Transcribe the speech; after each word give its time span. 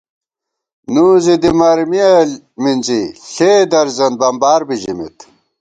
نُو 0.93 1.05
ضدِمرمیہ 1.23 2.09
منزی، 2.61 3.01
ݪے 3.33 3.51
درزن 3.71 4.13
بمبار 4.19 4.61
بی 4.67 4.75
ژمېت 4.81 5.17